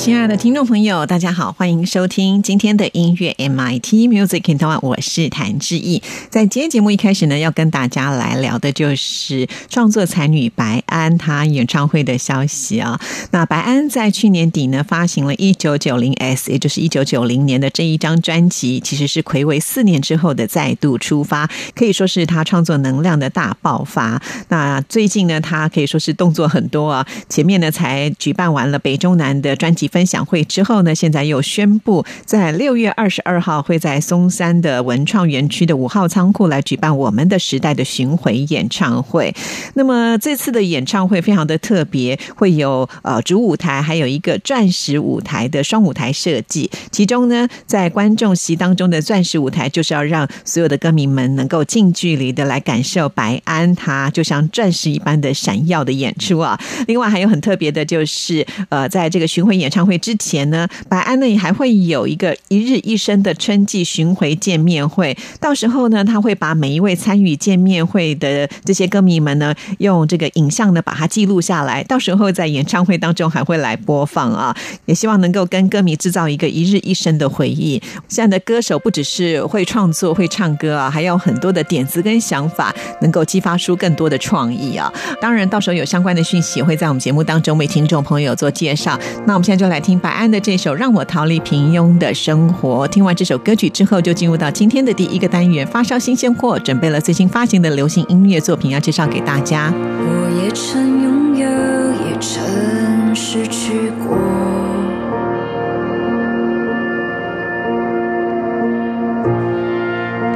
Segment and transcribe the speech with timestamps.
[0.00, 6.02] 亲爱的听众朋友，大家好，欢迎收听今天的音乐 MIT Music in Taiwan，我是谭志毅。
[6.30, 12.98] 在今天节目一开始呢，要跟大家来聊的就是创作才女白安她演唱会的消息啊。
[13.32, 24.20] 那白安在去年底呢，发行了一九九零 S，也就是一九九零年的这一张专辑，其实是魁违四年之后的再度出发，可以说是他创作能量的大爆发。
[24.48, 29.89] 那最近呢，他可以说是动作很多啊，前面呢才举办完了北中南的专辑。
[29.90, 39.34] 分享会之后呢，现在又宣布在六月二十二号会在松山的文创园区的五号仓库来举办我们的时代的巡回演唱会。
[39.74, 46.70] 那么这次的演唱会非常的特别，会有呃主舞台，还有一个钻石舞台的双舞台设计。
[46.92, 56.58] 其中呢，在观众席当中的钻石舞台，就是要让所有的歌迷们能够近距离的来感受白安他就像钻石一般的闪耀的演出啊。
[56.86, 59.79] 另外还有很特别的就是呃，在这个巡回演唱。
[59.84, 65.16] 会之前呢，白安呢也还会有一个一日一生的春季巡回见面会。
[65.40, 71.82] 到时候呢，他会把每一位参与见面会的这些歌迷们呢，用这个影像呢把它记录下来。
[71.84, 77.80] 到时候在演唱会当中还会来播放啊，也希望能够跟歌迷制造一个一日一生的回忆。
[78.06, 84.92] 现在的歌手不只是会创作、会唱歌啊，还有很多的点子跟想法，能够激发出更多的创意啊。
[85.22, 88.98] 当然，到时候有相关的讯息会在我们节目当中为听众朋友做介绍。
[89.26, 89.69] 那我们现在就。
[89.70, 92.86] 来听白安的这首《让我逃离平庸的生活》。
[92.90, 99.72] 听完这首歌曲之后，就进入到今天的第一个单元——发烧新鲜货，准备了最新发行的流行音乐作品要介绍给大家。
[99.76, 104.18] 我也曾拥有，也曾失去过，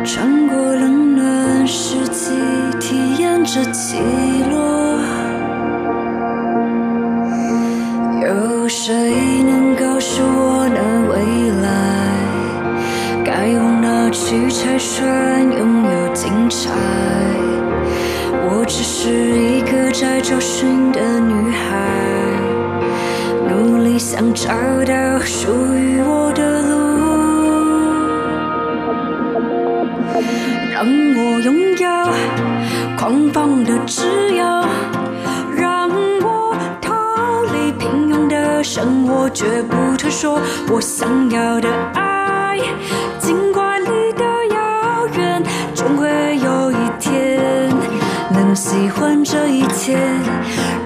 [0.05, 2.31] 穿过冷暖四季，
[2.79, 3.65] 体验着
[8.77, 8.93] 谁
[9.45, 11.15] 能告诉我的未
[11.63, 11.67] 来
[13.25, 16.73] 该往哪去才算拥有精彩？
[18.43, 21.71] 我只是一个在找寻的女孩，
[23.49, 24.51] 努力想找
[24.85, 25.94] 到属于
[39.63, 42.59] 不退缩，我想要的爱，
[43.19, 45.43] 尽管离得遥远，
[45.75, 47.71] 终会有一天
[48.31, 49.99] 能喜欢这一切。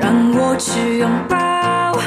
[0.00, 1.98] 让我去拥抱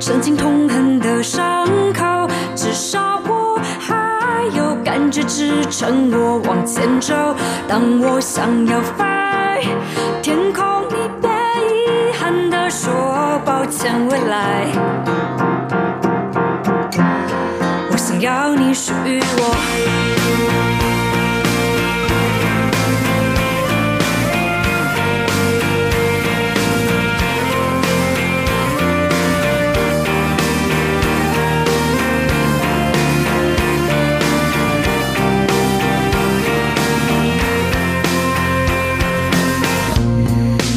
[0.00, 7.14] 曾经痛恨的伤口，至少我还有感觉支撑我往前走。
[7.68, 9.04] 当我想要飞，
[10.22, 15.35] 天空你别遗憾地说抱歉，未来。
[18.26, 19.54] 要你属于我，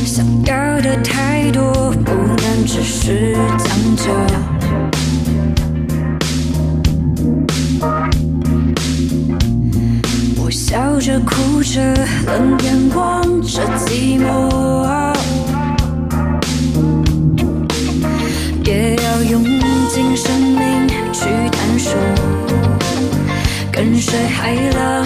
[0.05, 4.58] 想要的太多，不能只是将就。
[11.25, 11.79] 哭着，
[12.25, 14.27] 冷眼望着寂寞，
[18.63, 19.43] 也要用
[19.89, 21.93] 尽生命去探索，
[23.71, 25.05] 跟随海浪，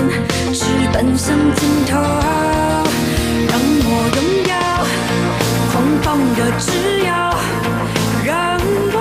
[0.53, 1.91] 直奔向尽头。
[3.49, 4.17] 让我拥
[4.49, 4.53] 有
[5.71, 6.05] 狂放
[6.35, 6.65] 的自
[6.99, 7.11] 由，
[8.25, 8.31] 让
[8.93, 8.97] 我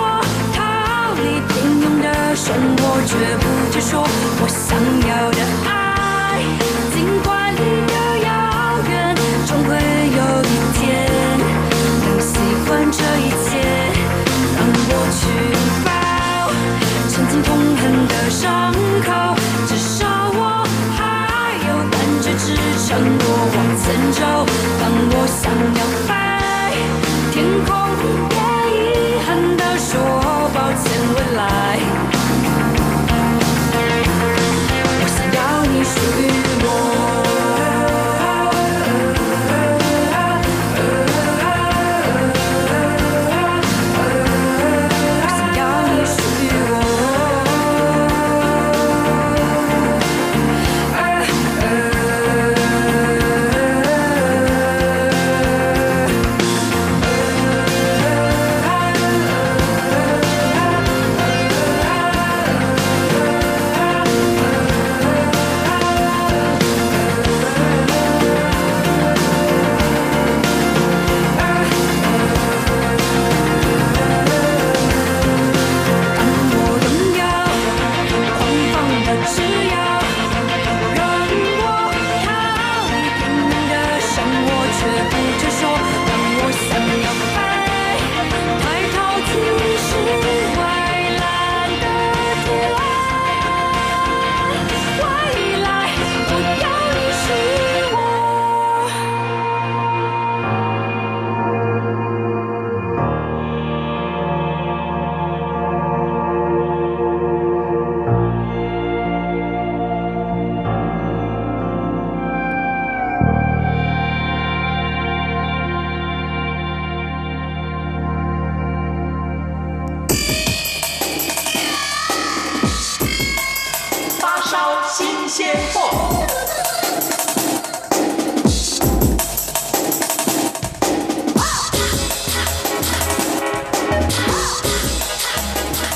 [0.55, 0.59] 逃
[1.17, 1.51] 离平
[1.83, 2.07] 庸的
[2.37, 3.43] 生活，绝不
[3.73, 3.91] 退缩。
[4.41, 4.77] 我想
[5.09, 5.39] 要的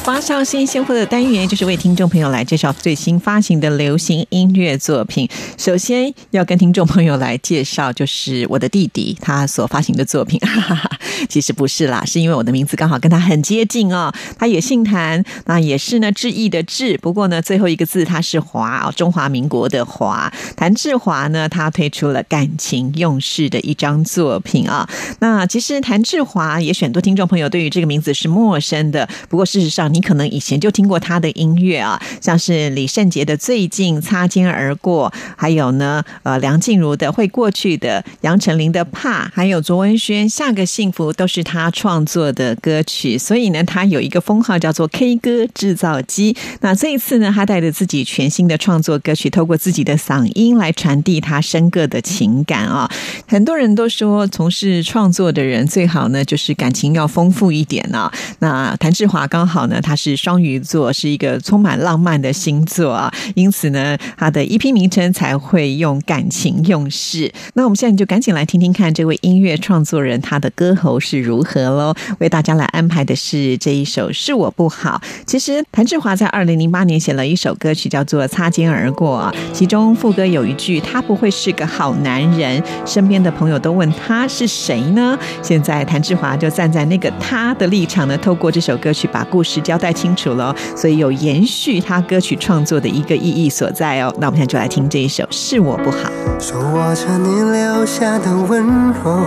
[0.07, 5.29] 发烧新鲜货的单元，就是为听众朋友来介绍最新发行的流行音乐作品。
[5.59, 10.39] 首先要跟听众朋友来介绍，就是我的弟弟他所发行的作品。
[10.39, 10.89] 哈哈哈，
[11.29, 14.13] 其实不是啦，是因为我的名字刚好跟他很接近哦。
[14.39, 20.33] 他也姓谭，那也是呢志毅的志，不过呢最后一个字他是华哦，中华民国的华。
[20.57, 24.89] 谭志华呢，他推出了感情用事的一张作品啊。
[25.19, 29.93] 那其实谭志华也许很多听众朋友对于这个名字是陌生的，不过事实上。
[29.97, 43.17] 你可能以前就听过他的音乐啊，像是李圣杰的《最近》擦肩而过，还有呢，呃，梁静茹的《会过去的》，杨丞琳的《怕》，还有卓文萱《下个幸福》，都是他创作的歌曲。
[43.17, 46.37] 所以呢，他有一个封号叫做 “K 歌制造机”。
[46.61, 52.87] 那这一次呢，他带着自己全新的创作歌曲，透过自己的嗓音来传递他深刻的情感啊。
[53.27, 58.13] 很多人都说，从事创作的人最好呢，就是感情要丰富一点啊。
[58.41, 59.81] 那谭志华刚好呢。
[59.87, 67.33] 他是双鱼座，是一个充满浪漫的星座啊，因此呢，他的一批名称才会用感情用事。
[67.55, 71.95] 那我们现在就赶紧来听听看这位音乐创作人他的歌喉是如何喽。
[72.19, 75.01] 为大家来安排的是这一首《是我不好》。
[75.25, 85.17] 其实谭志华在二零零八年写了一首歌曲，叫做《擦肩而过》，其中副歌有一句：“他不会是个好男人。”身边的朋友都问他是谁呢？
[85.41, 89.76] 现在谭志华就站在那个他的立场呢，透过这首歌曲把故事交。
[89.77, 94.11] 交代清楚了，所以有延续他歌曲创作的一个意义所在哦。
[94.19, 95.99] 那我们现在就来听这一首《是我不好》。
[96.41, 98.65] 手握着你留下的温
[99.05, 99.23] 柔，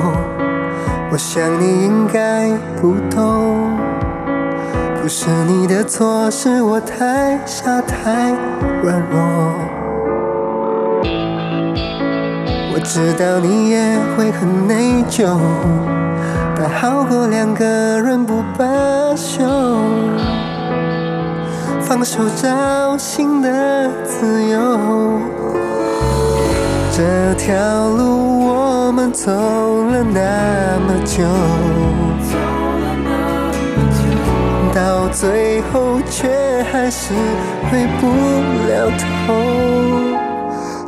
[1.12, 2.50] 我想你应该
[2.82, 3.77] 不懂，
[5.00, 8.32] 不是你的错，是我太傻太
[8.82, 9.53] 软弱。
[12.74, 15.38] 我知道你也会很内疚，
[16.58, 17.63] 但好过两个
[18.01, 18.65] 人不罢
[19.15, 19.44] 休。
[21.89, 24.60] 放手找新的自由，
[26.96, 27.55] 这条
[27.89, 31.24] 路我们走了那么久，
[34.72, 37.12] 到最后却还是
[37.72, 38.05] 回不
[38.69, 38.91] 了
[39.25, 40.19] 头。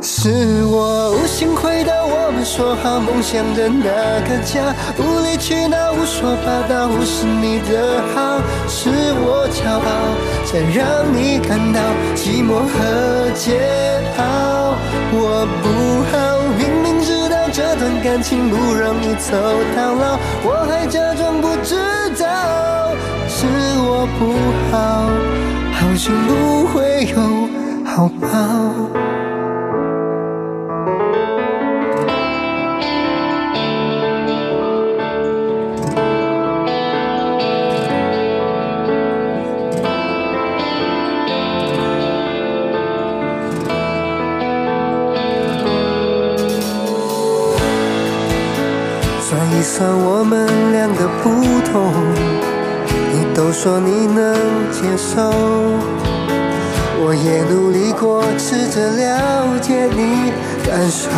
[0.04, 11.78] 是我无心回到我们说好梦想的那个家，无理取闹，无说八道，无视你的好，是我骄傲，才让你感到
[12.16, 14.74] 寂寞和煎熬。
[15.14, 16.18] 我不好，
[16.58, 19.38] 明明知道这段感情不容易走
[19.76, 21.76] 到老，我还假装不知
[22.18, 22.90] 道，
[23.28, 23.46] 是
[23.78, 24.34] 我不
[24.72, 25.06] 好，
[25.78, 27.14] 好心不会有
[27.84, 29.01] 好报。
[58.74, 60.32] 着了解你
[60.66, 61.10] 感受。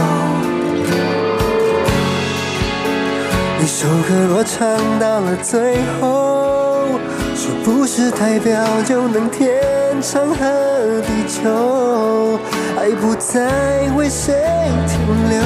[3.62, 6.88] 一首歌若唱到了最后，
[7.36, 9.54] 是不是代表就能天
[10.02, 12.40] 长和地久？
[12.76, 14.34] 爱不再为谁
[14.88, 14.98] 停
[15.30, 15.40] 留。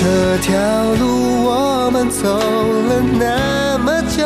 [0.00, 0.56] 这条
[0.94, 2.38] 路我们走
[2.88, 4.24] 了那么久，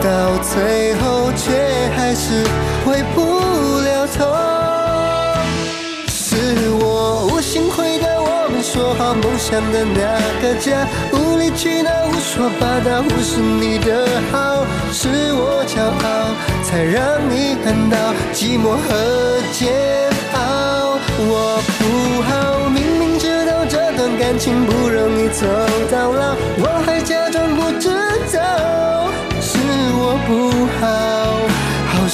[0.00, 0.08] 到
[0.44, 1.17] 最后
[2.20, 2.42] 是
[2.84, 4.26] 回不了头。
[6.08, 6.34] 是
[6.80, 16.34] 我无心回到我们说好梦想的那个家，无理取闹，胡说八道，忽视你的好，是我骄傲，
[16.64, 17.96] 才让你感到
[18.34, 20.98] 寂寞和煎熬。
[21.20, 21.80] 我不
[22.28, 25.46] 好，明明知道这段感情不容易走
[25.90, 27.88] 到老，我还假装不知
[28.34, 29.08] 道，
[29.40, 29.56] 是
[29.94, 30.86] 我不好，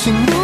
[0.05, 0.44] 好心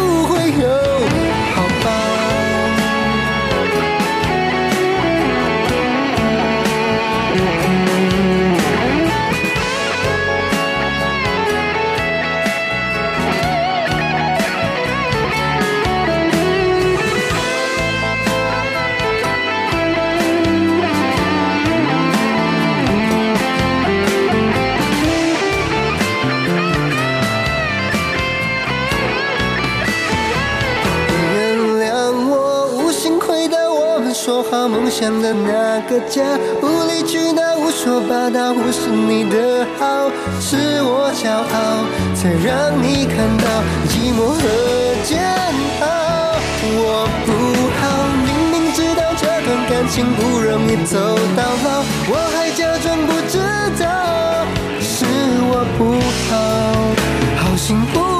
[34.91, 36.21] 想的那个家，
[36.61, 43.47] 无理取闹，无说八道，忽视你的好，是我骄傲，才让你看到
[43.87, 44.43] 寂寞和
[45.05, 45.23] 煎
[45.79, 45.87] 熬。
[46.61, 47.31] 我不
[47.79, 47.81] 好，
[48.27, 50.99] 明明知道这段感情不容易走
[51.37, 53.39] 到老，我还假装不知
[53.81, 54.45] 道，
[54.81, 55.05] 是
[55.47, 55.95] 我不
[56.27, 56.35] 好，
[57.37, 58.10] 好幸福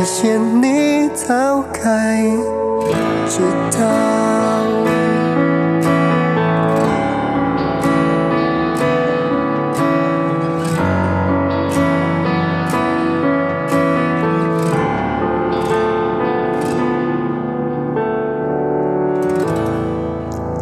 [0.00, 2.22] 这些你早该
[3.28, 3.42] 知
[3.78, 4.09] 道。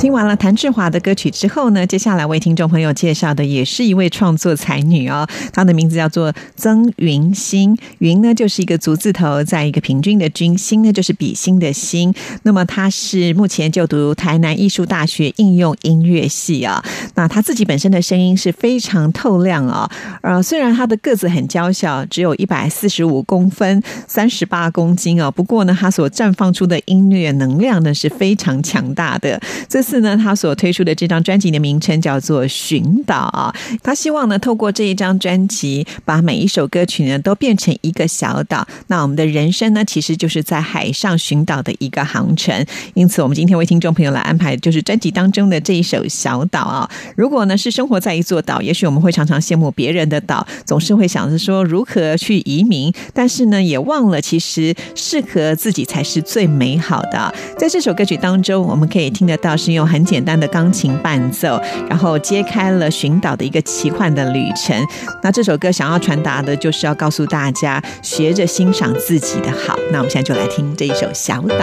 [0.08, 7.76] 听完了谭志华的歌曲之后呢，接下来为听众朋友介绍的也是一位创作才女哦，她的名字叫做曾云欣。
[7.98, 12.14] 云呢就是一个足字头，在一个平均的均，心呢就是比心的心。
[12.44, 16.82] 那么她是目前就读台南艺术大学应用音乐系啊。
[17.14, 19.90] 那她自己本身的声音是非常透亮啊。
[20.22, 25.30] 呃，虽然她的个子很娇小，只有一百四十五公分，三十八公斤啊。
[25.30, 29.38] 不过呢，她所绽放出的音乐能量呢是非常强大的。
[29.68, 33.54] 这次呢，他所推出的这张专辑的名称叫做《寻岛》啊。
[33.82, 38.66] 他希望呢，透过这一张专辑，把每一首歌曲呢都变成一个小岛。
[38.88, 42.64] 那我们的人生呢，其实就是在海上寻岛的一个航程。
[42.94, 46.90] 因此，我们今天为听众朋友来安排，就是专辑当中的这一首《小岛》啊。
[47.16, 57.34] 如果呢是生活在一座岛，也许我们会常常羡慕别人的岛，总是会想着说如何去移民，但是呢，也忘了其实适合自己才是最美好的。
[57.56, 61.58] 在这首歌曲当中，我们可以听得到是用用很简单的钢琴伴奏，
[61.88, 64.76] 然后揭开了寻岛的一个奇幻的旅程。
[65.22, 69.78] 那这首歌想要传达的就是要告诉大家，学着欣赏自己的好。
[69.90, 71.54] 那我们现在就来听这一首《小岛》。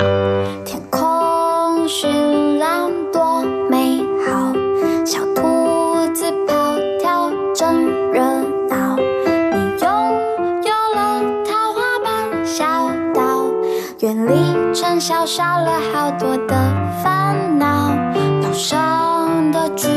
[0.64, 4.54] 天空绚烂多美好，
[5.06, 8.22] 小兔子跑跳真热
[8.70, 8.98] 闹。
[8.98, 9.92] 你拥
[10.64, 12.66] 有了桃花般小
[13.14, 13.46] 岛，
[14.00, 16.56] 远离尘嚣，少了好多的
[17.04, 17.15] 烦。
[18.58, 19.88] 上的剧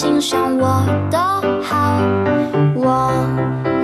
[0.00, 1.18] 欣赏我的
[1.62, 2.00] 好。
[2.74, 3.12] 我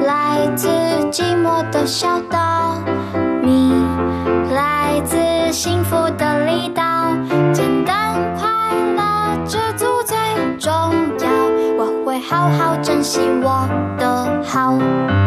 [0.06, 0.66] 来自
[1.12, 2.80] 寂寞的小岛，
[3.42, 3.75] 你
[4.54, 5.18] 来自
[5.52, 6.82] 幸福的离岛，
[7.52, 8.49] 简单快
[8.96, 10.16] 乐知足最
[10.58, 10.73] 重
[11.20, 11.28] 要。
[11.76, 13.68] 我会好好珍惜我
[13.99, 15.25] 的好。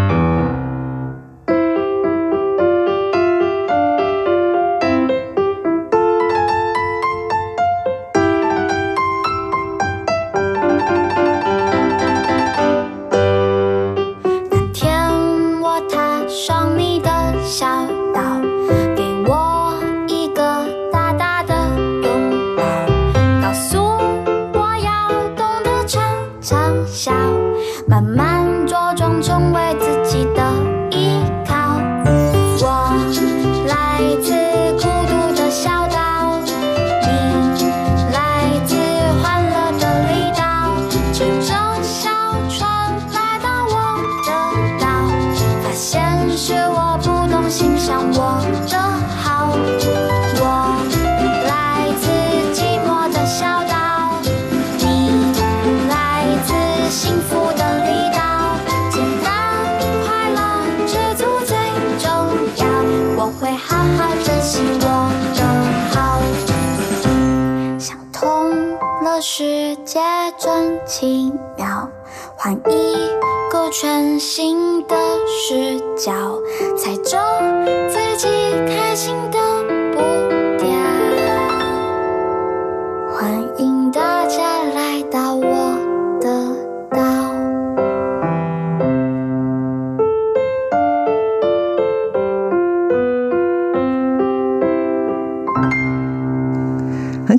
[72.53, 74.96] 一个全新的
[75.27, 76.38] 视角，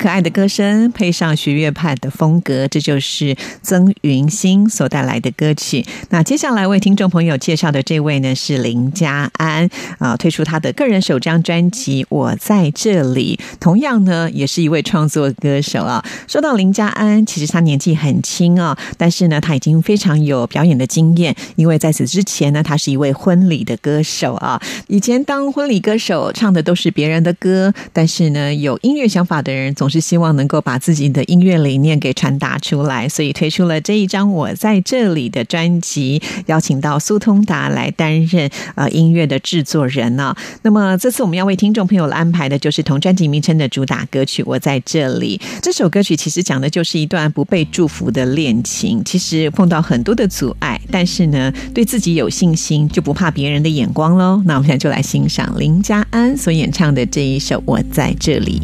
[0.01, 5.85] 可爱的歌声，配上学乐派的风格，这就是曾云星所带来的歌曲。
[6.09, 16.03] 那接下来为听众朋友介绍的这位呢是林家安啊，推出他的个人首张专辑《我在这里》，同样呢也是一位创作歌手啊。
[16.27, 24.59] 说到林家安，其实他年纪很轻啊，但是呢他已经非常有表演的经验，因为在此之前呢他是一位婚礼的歌手啊。
[24.87, 40.35] 以前当婚礼歌手，唱的都是别人的歌，但是呢有音乐想法的人总是希望能够把自己的音乐理念给传达出来，所以推出了这一张《我在这里》的专辑，邀请到苏通达来担任呃音乐的制作人呢。
[40.63, 45.39] 那么这次我们要为听众朋友安排的就是同专辑名称的主打歌曲《我在这里》。
[45.61, 54.41] 这首歌曲其实讲的就是一段不被祝福的恋情，其实碰到很多的阻碍，但是呢对自己有信心，就不怕别人的眼光喽。
[54.45, 58.61] 那我们现在就来欣赏林家安所演唱的这一首《我在这里》。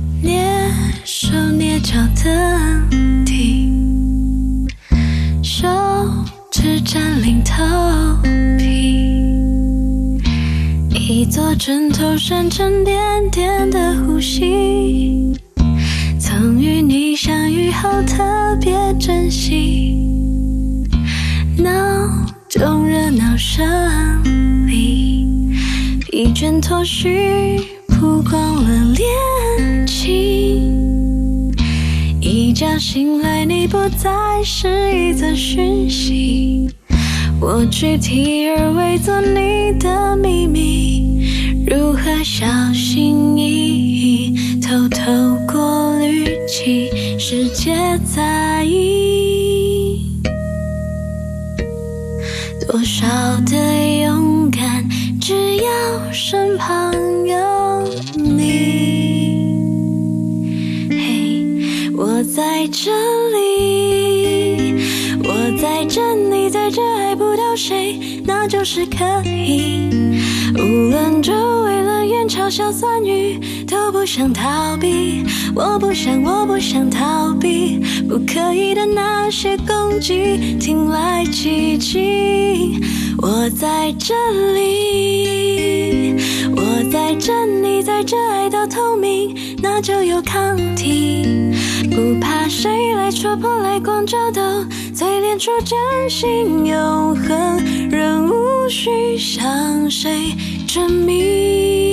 [1.18, 4.68] 蹑手蹑脚的停，
[5.42, 5.66] 手
[6.52, 7.64] 指占领头
[8.59, 10.20] 皮，
[10.90, 13.00] 一座枕头山沉甸
[13.31, 15.33] 甸的呼吸。
[16.20, 18.22] 曾与你相遇后特
[18.61, 20.85] 别珍惜，
[21.57, 21.70] 闹
[22.46, 23.66] 钟热闹声
[24.66, 25.26] 里，
[26.11, 27.59] 疲倦脱序，
[32.96, 36.66] 醒来，你不再是一则讯息，
[37.38, 41.28] 我具体而伪作你的秘密，
[41.66, 45.12] 如何小心翼翼，偷偷
[45.46, 47.76] 过滤起世界
[48.14, 50.00] 在意，
[52.66, 53.06] 多少
[53.44, 54.88] 的勇敢，
[55.20, 56.94] 只要身旁
[57.26, 57.37] 有
[58.14, 58.56] 你。
[60.88, 62.65] 嘿，我在
[67.57, 69.88] 谁，那就是可以。
[70.55, 75.25] 无论周围冷眼嘲笑酸语，都不想逃避。
[75.55, 82.79] 我不想，我不想逃避，不可以的那些攻击，听来奇迹。
[83.19, 84.14] 我在这
[84.55, 85.56] 里，
[86.90, 91.25] 在这，你在这，爱到透明，那就有抗体。
[91.90, 94.40] 不怕谁来戳破，来光照透，
[94.94, 100.35] 淬炼出真心永恒，人无需向谁
[100.66, 101.86] 证明。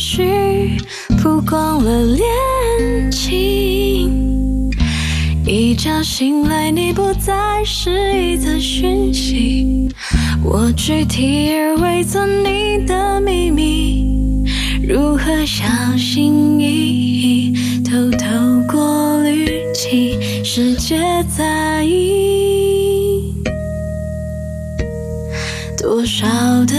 [0.00, 0.78] 脱序，
[1.22, 4.70] 曝光了恋情。
[5.44, 9.88] 一觉醒来，你不再是一则讯息，
[10.42, 14.44] 我具体而伪作你的秘密，
[14.88, 15.64] 如何小
[15.98, 17.52] 心翼翼，
[17.84, 18.26] 偷偷
[18.72, 20.98] 过滤起世界
[21.36, 23.34] 在意。
[25.76, 26.26] 多少
[26.66, 26.74] 的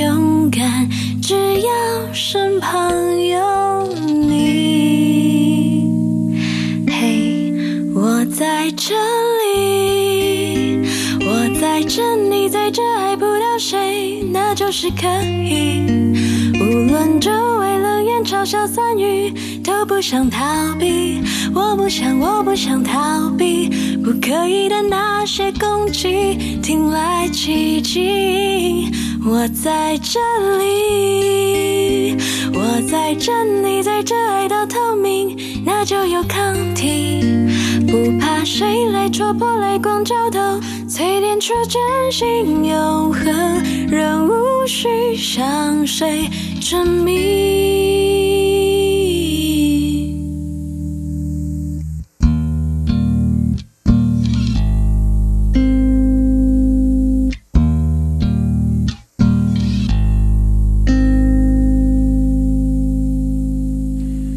[0.00, 0.88] 勇敢，
[1.22, 5.84] 只要身旁有你。
[6.88, 7.52] 嘿，
[7.94, 8.94] 我在这
[9.54, 10.78] 里，
[11.20, 15.82] 我在这，你在这，爱不到谁，那就是可以。
[16.58, 19.30] 无论周围冷眼嘲笑酸语，
[19.62, 20.42] 都不想逃
[20.78, 21.20] 避。
[21.54, 23.68] 我不想，我不想逃避，
[24.02, 28.90] 不可以的那些攻击，听来奇迹。
[29.28, 30.20] 我在这
[30.58, 32.16] 里，
[32.54, 37.24] 我在这，你在这，爱到透明，那就有抗体。
[37.88, 40.38] 不怕谁来戳破，来光照透，
[40.88, 47.55] 淬炼出真心永恒，人无需向谁证明。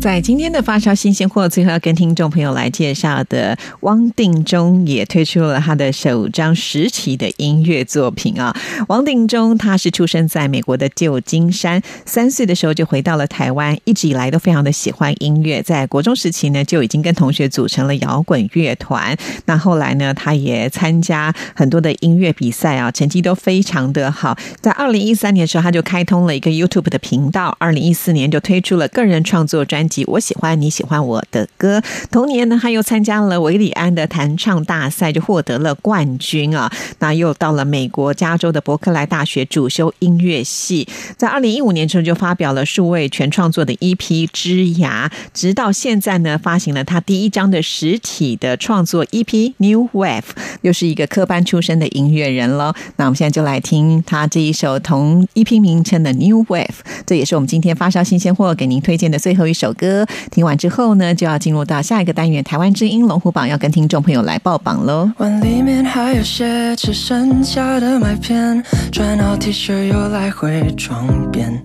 [0.01, 8.55] 在今天的发烧新鲜货，最后要跟听众朋友来介绍的，汪定中也推出了他的首张实体的音乐作品啊。
[8.87, 19.13] 汪定中他是出生在美国的旧金山，三岁的时候就回到了台湾，一直以来都非常的喜欢音乐，在国中时期呢就已经跟同学组成了摇滚乐团。
[19.47, 24.37] 那后来呢，他也参加很多的音乐比赛啊，成绩都非常的好。
[24.61, 29.88] 在二零一三年的时候，他就开通了一个 YouTube 的频道，二零一四年就推出了个人创作专。
[30.07, 31.81] 我喜欢你喜欢我的歌。
[32.11, 36.71] 同年呢，他又参加了维里安的弹唱大赛，就获得了冠军啊。
[36.99, 40.87] 那又到了美国加州的伯克莱大学主修音乐系。
[41.17, 43.97] 在二零一五年时候，就发表了数位全创作的 EP
[44.31, 49.25] 《枝芽》，直到现在呢，发行了他第一张的实体的创作 EP
[49.57, 50.21] 《New Wave》，
[50.61, 52.73] 又是一个科班出身的音乐人喽。
[52.97, 56.65] 那我们现在就来听他这一首同 EP 名称的《New Wave》，
[57.05, 59.73] 这也是我们今天发烧新鲜货给您推荐的最后一首。
[59.79, 65.09] 歌听完之后呢，就要进入到下一个单元——台湾之音龙虎榜，要跟听众朋友来报榜喽。
[65.17, 68.61] 碗里面还有些吃剩下的麦片，
[68.91, 71.63] 穿好 T 恤又来回装变。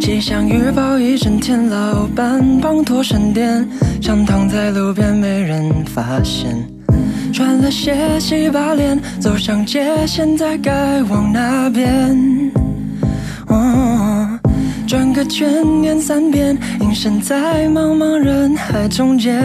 [0.00, 3.66] 气象预报一整天，老板帮拖闪电，
[4.00, 6.50] 想躺在路边没人发现。
[7.32, 12.14] 穿了鞋洗把脸，走上街，现在该往哪边？
[14.92, 15.48] 转个圈，
[15.80, 19.42] 念三遍，隐身在茫茫人海中间。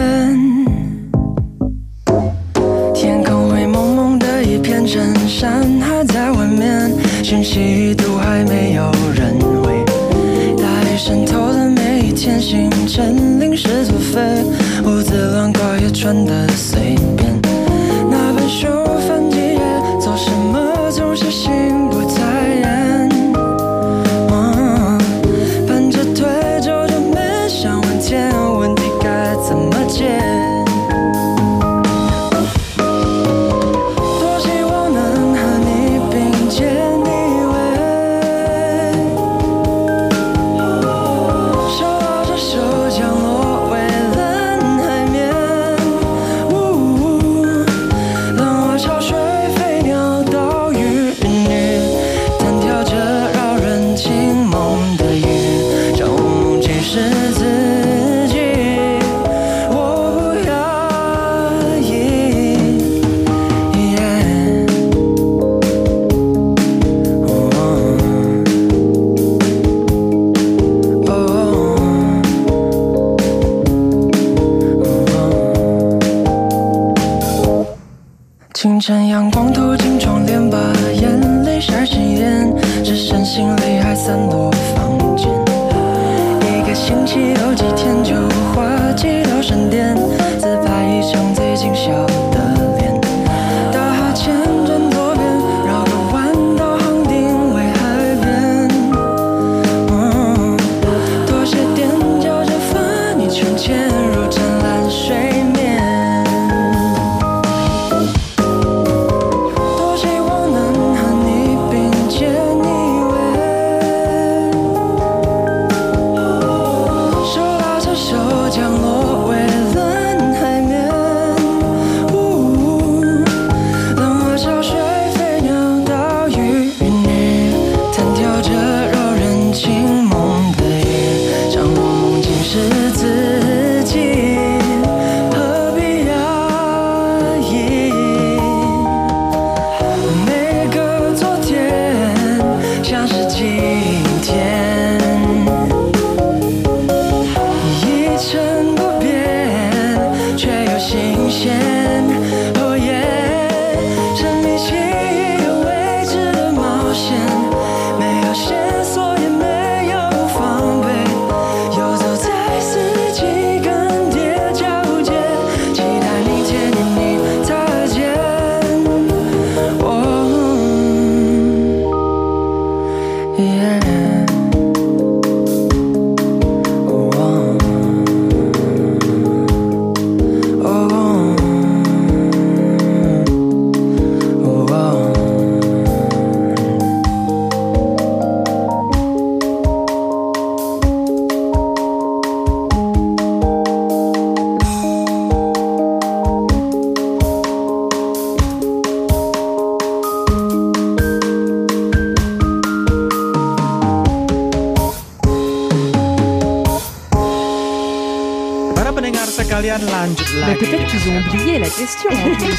[2.94, 6.92] 天空灰蒙蒙的一片，衬衫还在外面，
[7.24, 9.86] 讯息都还没有人回。
[10.58, 14.44] 大雨渗透了每一天，行程临时作废，
[14.84, 17.37] 胡子乱刮也穿得随便。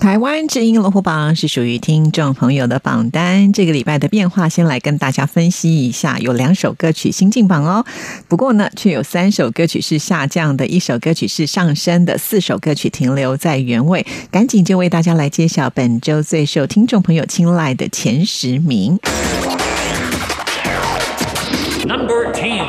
[0.00, 3.52] 台湾之音龙虎榜是属于听众朋友的榜单。
[3.52, 6.18] 这个礼拜的变化，先来跟大家分析一下。
[6.18, 7.84] 有两首歌曲新进榜哦，
[8.26, 14.06] 不过呢，却有三首歌曲是下降的，一首歌曲是上升的，四首歌曲停留在原位。
[14.30, 18.98] 赶紧就为大家来揭晓本周最受听众朋友青睐的前十名。
[21.84, 22.64] Number ten，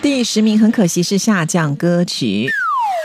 [0.00, 2.48] 第十名很可惜是下降歌曲。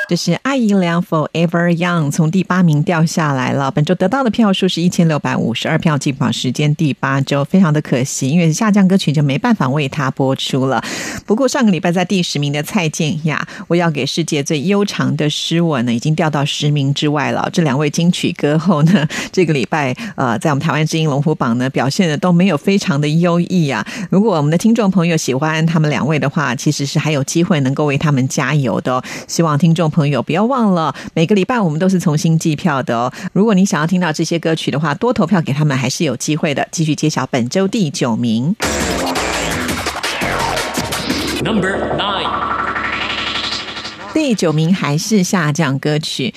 [0.08, 3.72] 这是艾怡良《Forever Young》从第八名掉下来了。
[3.72, 10.84] 本周得到的票数是一千六百五十二票，进榜时间第八周，非常的可惜，因为下降歌曲就没办法为他播出了。
[11.26, 17.50] 不过上个礼拜在第十名的蔡健雅，《我要给世界最悠长的诗文》呢，已经掉到十名之外了。
[17.52, 23.84] 这两位金曲歌后呢， 这个礼拜呃，在我们台湾之音龙虎榜呢，表现的都没有非常的优异啊。
[24.12, 29.04] 如果我们的听众朋友喜欢他们两位的话，其实是还有机会能够为他们加油的哦。
[29.28, 33.12] 希望听众朋友不要忘了，每个礼拜我们都是重新计票的哦。
[33.32, 36.68] 如果你想要听到这些歌曲的话，多投票给他们还是有机会的。
[36.70, 38.54] 继续揭晓本周第九名。
[41.42, 42.30] Number nine，
[44.14, 46.34] 第九名还是下降歌曲。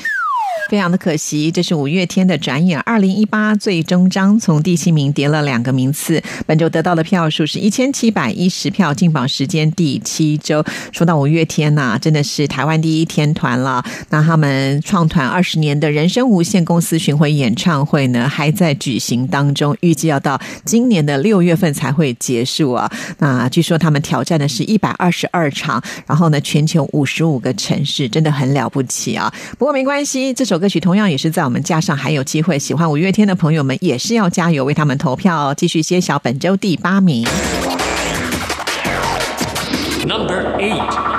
[0.68, 6.22] 非常的可惜，这是五月天的《转眼》，二零一八最终章从第七名跌了两个名次。
[6.46, 10.62] 本周得到的票数是一千七百一十票，进榜时间第七周。
[10.92, 13.82] 说到五月天呐、真的是台湾第一天团了。
[14.10, 22.90] 那他们创团二十年的人生无限公司巡回演唱会呢，还在举行当中，预计要到今年的六月份才会结束啊。
[23.20, 29.32] 那据说他们挑战的是一百二十二场，然后呢，全球五十五个城市，真的很了不起啊。
[29.56, 32.58] 不过没关系，这首歌曲同样也是在我们架上还有机会。
[32.58, 35.54] 喜欢五月天的朋友们也是要加油，为他们投票哦。
[35.56, 37.26] 继续揭晓本周第八名。
[40.06, 41.17] Number eight，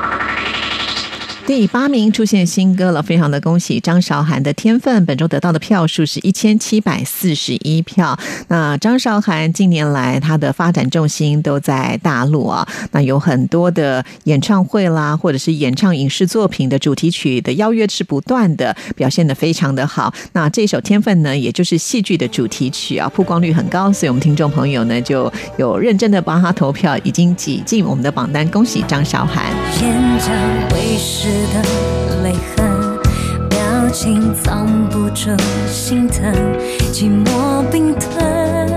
[1.50, 8.16] 第八名出现新歌了，非常的恭喜张韶涵的《天分》，本周得到的票数是一千七百四十一票。
[8.50, 20.14] 那张韶涵近年来她的发展重心都在大陆啊，那有很多的演唱会啦，或者是演唱影视作品的主题曲的邀约是不断的，表现的非常的好。
[20.34, 29.46] 那这首《天分》呢，也就是戏剧的主题曲啊，曝光率很高，所以我们听众朋友呢就有认真的帮他投票，已经挤进我们的榜单，恭喜张韶涵。
[31.54, 33.00] 的泪痕，
[33.50, 35.30] 表情藏不住
[35.68, 36.34] 心疼，
[36.92, 38.70] 寂寞冰吞，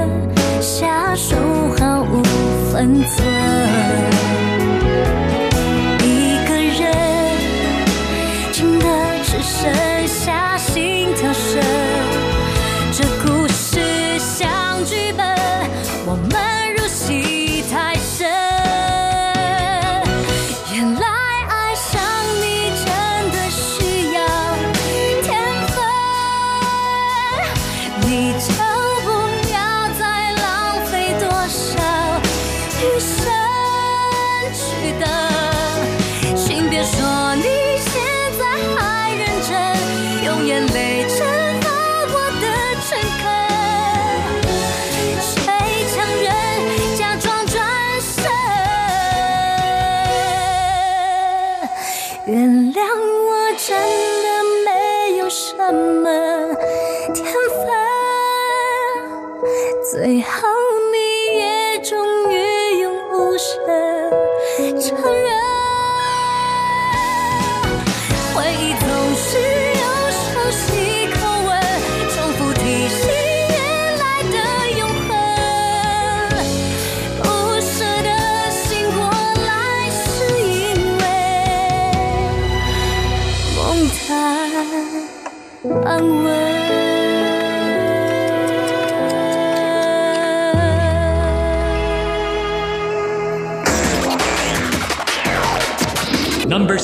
[0.61, 1.37] 下手
[1.79, 2.22] 毫无
[2.72, 4.12] 分寸。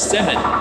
[0.08, 0.57] Seven.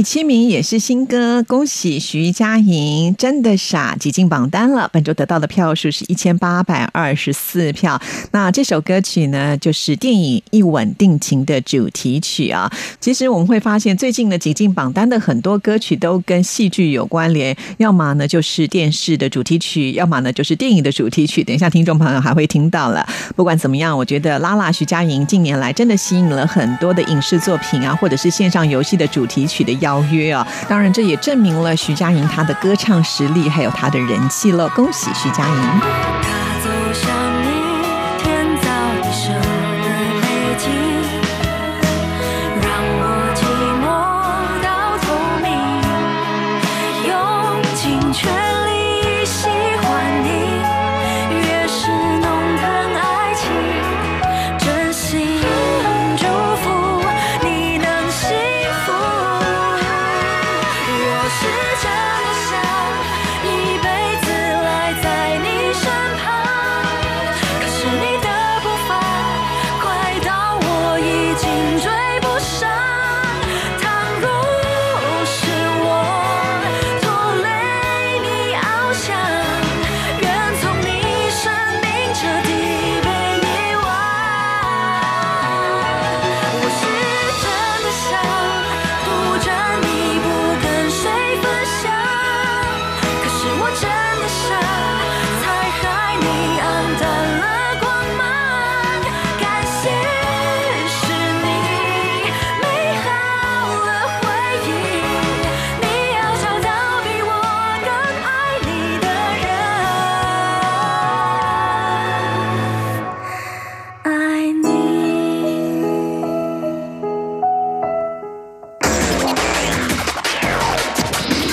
[0.00, 4.88] 第七名也是新歌，恭喜徐佳莹，真的傻挤进榜单了。
[4.90, 8.00] 本周得到的票数是一千八百二十四票。
[8.30, 12.72] 那这首歌曲呢，就是电影《一吻定情》的主题曲啊。
[12.98, 21.44] 其实我们会发现，最近呢挤进榜单的很多歌曲都跟戏剧有关联，要么呢就是电视的主题曲，要么呢就是电影的主题曲。
[21.44, 23.06] 等一下，听众朋友还会听到了。
[23.36, 30.46] 不管怎么样，我觉得拉拉徐佳莹近年来真的吸引了很多的影视作品啊，或者是线上游戏的主题曲的邀邀约啊。
[30.68, 34.68] 当然，这也证明了徐佳莹她的歌唱实力，还有她的人气了。
[34.68, 36.39] 恭喜徐佳莹！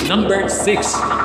[0.08, 1.17] Number six.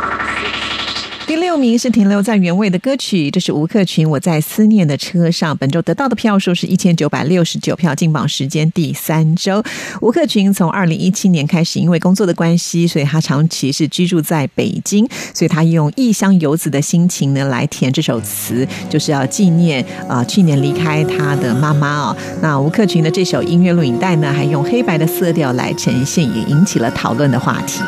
[1.33, 9.63] 第六名是停留在原位的歌曲，这是吴克群《我在思念的车上》，本周得到的票数是一千九百六十九票，进榜时间第三周。
[9.99, 22.17] 吴克群从二零一七年开始，因为工作的关系，所以他长期是居住在北京，所以他用异乡游子的心情呢来填这首词，就是要纪念啊、去年离开他的妈妈哦。
[22.43, 27.81] 那吴克群的这首音乐录影带呢，还用黑白的色调来呈现，也引起了讨论的话题。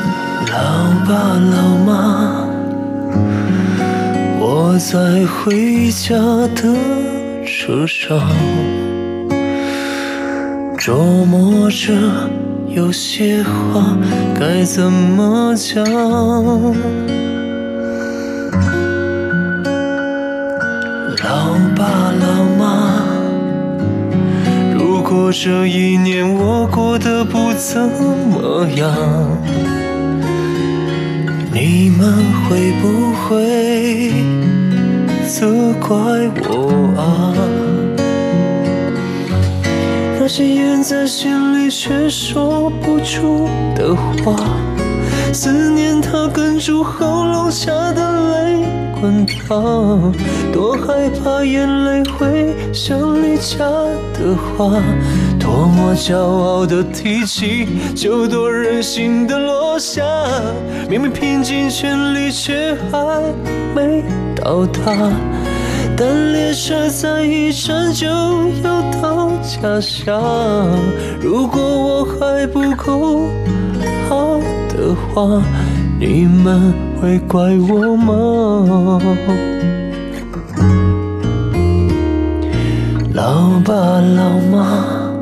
[0.47, 2.47] 老爸老妈，
[4.75, 6.13] 我在回家
[6.53, 6.75] 的
[7.45, 8.19] 车上，
[10.77, 11.93] 琢磨着
[12.67, 13.97] 有些话
[14.37, 15.81] 该怎么讲。
[21.23, 23.01] 老爸老妈，
[24.77, 28.93] 如果这一年我过得不怎么样。
[31.57, 32.13] 你们
[32.43, 34.11] 会不会
[35.25, 35.95] 责怪
[36.47, 37.33] 我啊？
[40.19, 44.35] 那些咽在心里却说不出的话，
[45.33, 48.65] 思念它哽住喉咙下的泪
[48.99, 50.13] 滚烫，
[50.51, 53.57] 多害怕眼泪会像离家
[54.13, 54.81] 的花，
[55.39, 60.03] 多么骄傲的提起，就多任性的落下。
[60.89, 63.21] 明明拼尽全力，却还
[63.75, 64.03] 没
[64.35, 65.11] 到达。
[65.97, 68.07] 但列车再一站就
[68.63, 70.21] 要到家乡，
[71.21, 73.29] 如果我还不够
[74.09, 75.41] 好的话，
[75.97, 78.99] 你们会怪我吗？
[83.13, 85.13] 老爸老妈，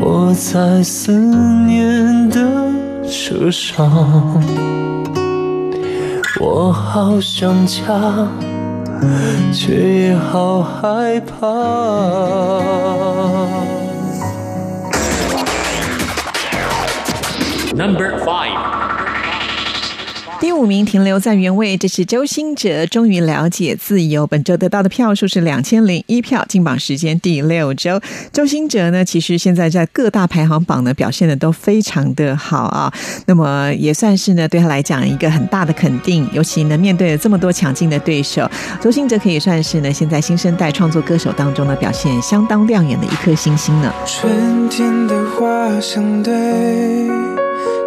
[0.00, 2.38] 我在思念的
[3.08, 4.40] 车上，
[6.40, 7.82] 我好想家。
[9.52, 11.46] 却也好害怕。
[17.76, 18.83] Number five.
[20.44, 24.26] 第五名停留在原位，这是周兴哲终于了解自由。
[24.26, 27.98] 本周得到的票数是两千零一票，进榜时间第六周。
[28.30, 32.92] 周兴哲呢，其实现在在各大排行榜呢表现的都非常的好啊，
[33.24, 36.28] 那么也算是呢对他来讲一个很大的肯定。
[36.34, 38.46] 尤其呢面对了这么多强劲的对手，
[38.82, 43.90] 周兴哲可以算是呢现在新生代创作歌手当中呢表现相当亮眼的一颗星星呢。
[44.06, 46.32] 春天的花香对，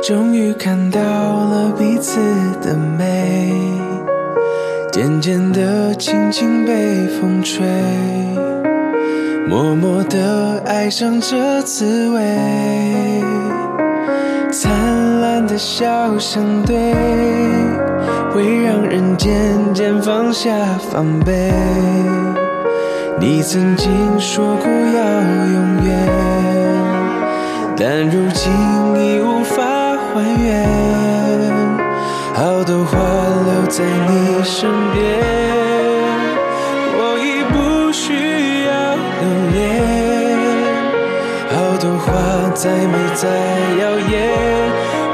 [0.02, 2.20] 终于看到了彼此
[2.62, 3.52] 的美，
[4.92, 7.66] 渐渐的，轻轻被风吹，
[9.50, 12.22] 默默的爱上这滋味。
[14.50, 16.76] 灿烂的笑相对，
[18.32, 19.32] 会让人渐
[19.74, 20.50] 渐放下
[20.90, 21.52] 防备。
[23.20, 25.04] 你曾经说过要
[25.54, 26.08] 永远，
[27.80, 28.52] 但如今
[28.96, 30.68] 已无法还原。
[32.34, 32.98] 好多话
[33.46, 34.98] 留在你身边，
[36.98, 37.56] 我已不
[37.92, 38.72] 需要
[39.22, 39.24] 留
[39.54, 39.56] 恋。
[41.50, 42.06] 好多话
[42.56, 43.28] 再美再
[43.80, 44.12] 耀眼，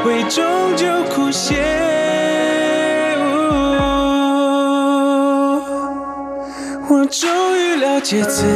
[0.03, 0.41] 会终
[0.77, 1.61] 究枯谢。
[6.89, 8.51] 我终于了解自由，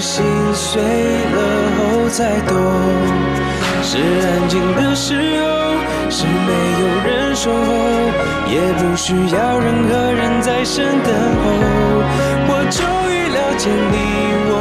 [0.00, 0.24] 是心
[0.54, 1.38] 碎了
[1.76, 2.54] 后才懂，
[3.82, 5.48] 是安静的时候，
[6.08, 7.58] 是没有人守候，
[8.46, 11.46] 也不需要任何人在身等候。
[12.46, 12.78] 我终
[13.10, 13.96] 于了解你
[14.50, 14.54] 我，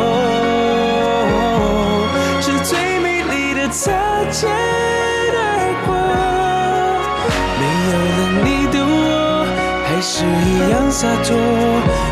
[2.42, 3.94] 是最美丽的擦
[4.32, 5.40] 肩而
[5.86, 5.88] 过，
[7.60, 9.06] 没有了你的我。
[9.86, 11.30] 还是一样洒脱。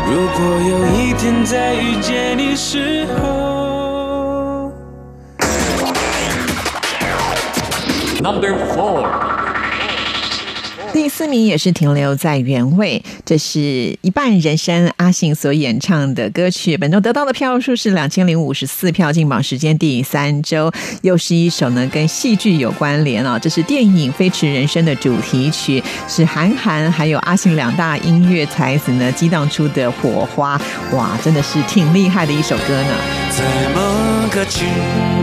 [0.08, 0.38] 如果
[0.70, 4.70] 有一天再遇见你时候
[8.20, 9.06] ，Number four，
[10.96, 20.72] 第四名也是停留在原位，这是一半人生阿信所演唱的歌曲，本周得到的票数是两千零五十四票，进榜时间第三周，
[21.02, 30.58] 又是一首呢跟戏剧有关联啊、这是电影《飞驰人生》的主题曲，是韩寒还有阿信两大音乐才子呢激荡出的火花，
[30.92, 32.96] 哇，真的是挺厉害的一首歌呢。
[33.30, 33.44] 在
[33.74, 34.66] 某个清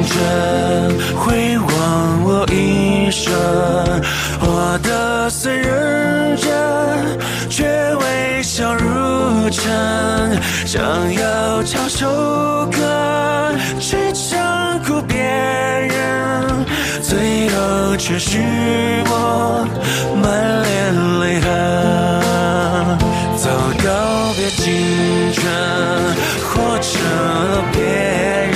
[0.06, 3.32] 晨，回望我一生，
[4.42, 6.50] 活得虽认真，
[7.48, 7.64] 却
[7.96, 9.72] 微笑如尘。
[10.66, 10.82] 想
[11.14, 12.08] 要唱首
[12.72, 16.66] 歌去唱哭别人，
[17.04, 18.40] 最后却是
[19.06, 19.68] 我
[20.20, 20.74] 满脸
[21.20, 21.52] 泪痕。
[23.38, 23.52] 早
[23.84, 24.74] 告别青
[25.34, 25.46] 春，
[26.50, 26.92] 活成
[27.52, 28.53] 了别人。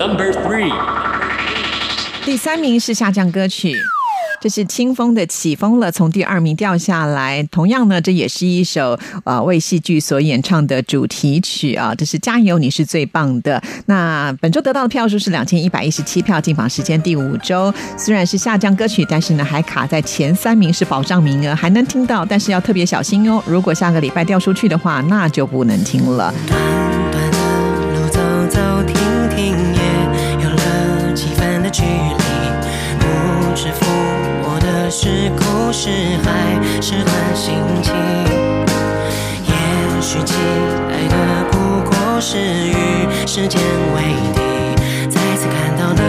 [0.00, 0.72] Number three，
[2.24, 3.76] 第三名是下降歌曲。
[4.40, 7.46] 这是清风的《起风了》，从第二名掉下来。
[7.50, 11.94] 同样呢，这也是一首呃为戏剧所演唱的主题曲啊。
[11.94, 13.62] 这是加油，你是最棒的。
[13.84, 17.70] 那本周得到的票数是两千一百一十七票，进榜时间第五周。
[17.98, 23.42] 虽然是下降歌曲，但是呢还卡在前三名是保障名额，还能听到，但是要特别小心哦。
[23.46, 26.32] 如果下个礼拜掉出去的话，那就不能听了。
[35.72, 36.28] 是苦
[36.82, 37.94] 是，段心情。
[39.46, 39.52] 也
[40.00, 40.34] 许期
[40.88, 41.14] 待的
[41.50, 42.74] 不过是与
[43.26, 43.60] 时间
[43.94, 44.02] 为
[44.34, 44.40] 敌。
[45.08, 46.00] 再次看到你，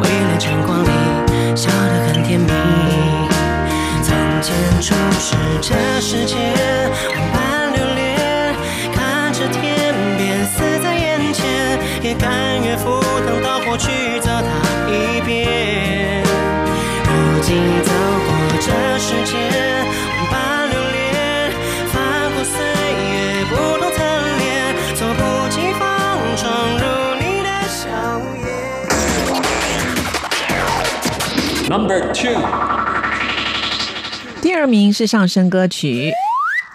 [0.00, 0.88] 微亮晨光里，
[1.54, 2.50] 笑得很甜蜜。
[4.02, 6.36] 从前初识这世界，
[7.10, 8.54] 万般留恋，
[8.94, 11.44] 看着天边似在眼前，
[12.02, 12.30] 也甘
[31.76, 32.32] Number two，
[34.40, 36.10] 第二名是上升歌曲。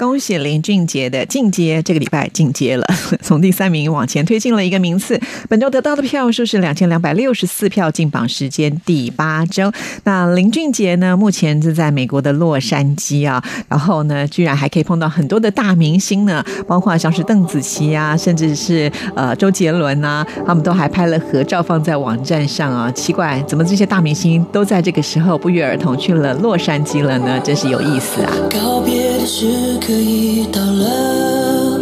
[0.01, 2.83] 恭喜林俊杰的进阶，这个礼拜进阶了，
[3.21, 5.21] 从第三名往前推进了一个名次。
[5.47, 9.71] 本周得到的票数是两千两百六十四票，进榜时间第八周。
[10.05, 22.91] 那林俊杰呢，目前是在美国的洛杉矶啊，然后呢，居然还可以碰到很多的大明星呢，包括像是邓紫棋啊，甚至是呃周杰伦啊，他们都还拍了合照放在网站上啊。
[22.93, 27.39] 奇怪，怎么这些大明星都在这个时候不约而同去了洛杉矶了呢？
[27.41, 28.33] 真是有意思啊！
[28.49, 29.45] 告别的时
[29.79, 31.79] 刻已到了，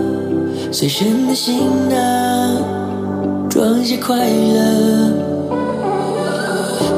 [0.73, 5.13] 随身的行囊装些快乐，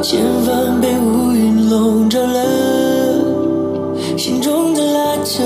[0.01, 2.39] 前方被乌云笼罩了，
[4.17, 5.43] 心中的拉扯，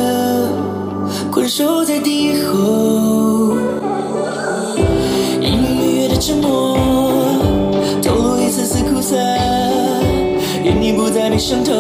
[1.30, 3.54] 困守在敌后。
[5.42, 6.78] 隐隐约约的沉默，
[8.02, 9.18] 透露一丝丝苦涩。
[10.64, 11.74] 愿你不再被伤透，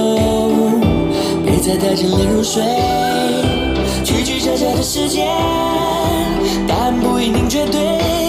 [1.77, 2.63] 带着泪入睡。
[4.03, 5.25] 曲曲折折的时间，
[6.67, 8.24] 答案不一定绝对。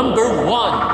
[0.00, 0.89] Number one。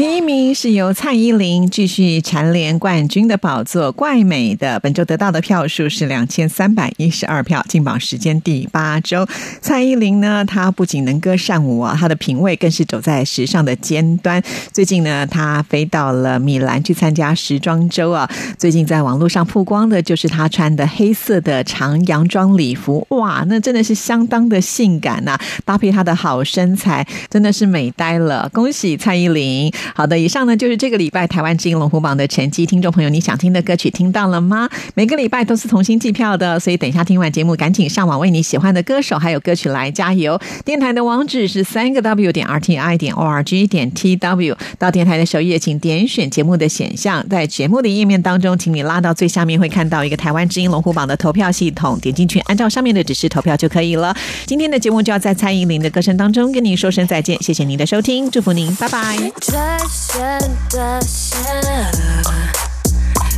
[0.00, 9.26] 第一名是由蔡依林继续蝉联冠军的宝座，怪美的本周得到的票数是两千三百一十二票，进榜时间第八周。
[9.60, 14.42] 蔡依林呢，她不仅能歌善舞啊，她的品味更是走在时尚的尖端。
[14.72, 18.26] 最近呢，她飞到了米兰去参加时装周啊。
[18.56, 28.48] 最近在网络上曝光的就是她穿的黑色的长洋装礼服，哇，那真的是相当的性感呐、搭配她的好身材，真的是美呆了。
[28.48, 29.70] 恭喜蔡依林！
[29.94, 32.64] 好的，以上呢就是这个礼拜台湾之音龙虎榜的成绩。
[32.66, 34.68] 听众朋友，你想听的歌曲听到了吗？
[34.94, 40.40] 每个礼拜都是同心计票的，所以等一下听完节目，赶紧上网为你喜欢的歌手还有歌曲来加油。
[40.64, 44.56] 电台的网址是三个 W 点 RTI 点 ORG 点 TW。
[44.78, 54.14] 到电台的首页，请点选节目的选项，在节目的页面当中，请你拉到最下面，会看到一个台湾之音龙虎榜的投票系统，点进去，按照上面的指示投票就可以了。
[54.46, 59.79] 今天的节目就要在蔡依林的歌声当中跟你说声再见，谢谢您的收听，祝福您，拜拜。
[59.80, 61.40] 最深的线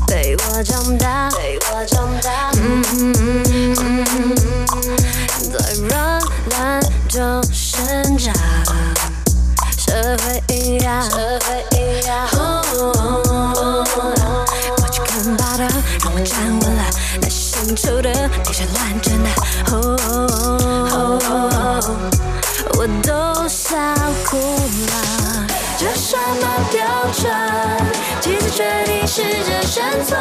[0.09, 2.51] 被我长大，被我长大。
[2.57, 3.13] 嗯嗯
[3.79, 4.35] 嗯嗯
[5.53, 5.55] 在
[5.89, 6.21] 软
[6.51, 8.35] 烂中生长，
[9.79, 9.93] 社
[10.25, 11.17] 会营养，社
[11.47, 12.29] 会营养。
[14.79, 15.63] 我去看报道，
[16.03, 16.83] 让我站稳了，
[17.21, 18.13] 那深处的
[18.45, 19.31] 那些乱真的。
[19.71, 19.97] 哦
[22.75, 23.77] 我都笑
[24.25, 25.02] 哭了。
[26.13, 27.33] 什么标准？
[28.21, 30.21] 几次决定试着生存？